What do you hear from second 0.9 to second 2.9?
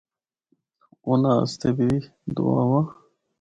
انہاں اسطے بھی دعاواں۔